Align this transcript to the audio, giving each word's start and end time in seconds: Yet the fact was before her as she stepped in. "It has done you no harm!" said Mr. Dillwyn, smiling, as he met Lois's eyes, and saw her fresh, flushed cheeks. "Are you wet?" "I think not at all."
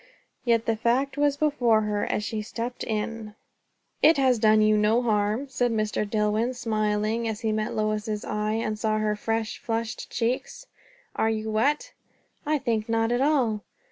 Yet 0.43 0.65
the 0.65 0.75
fact 0.75 1.15
was 1.15 1.37
before 1.37 1.81
her 1.81 2.03
as 2.05 2.23
she 2.23 2.41
stepped 2.41 2.83
in. 2.83 3.35
"It 4.01 4.17
has 4.17 4.39
done 4.39 4.63
you 4.63 4.75
no 4.75 5.03
harm!" 5.03 5.47
said 5.47 5.71
Mr. 5.71 6.09
Dillwyn, 6.09 6.55
smiling, 6.55 7.27
as 7.27 7.41
he 7.41 7.51
met 7.51 7.75
Lois's 7.75 8.25
eyes, 8.25 8.63
and 8.65 8.79
saw 8.79 8.97
her 8.97 9.15
fresh, 9.15 9.59
flushed 9.59 10.09
cheeks. 10.09 10.65
"Are 11.15 11.29
you 11.29 11.51
wet?" 11.51 11.93
"I 12.47 12.57
think 12.57 12.89
not 12.89 13.11
at 13.11 13.21
all." 13.21 13.61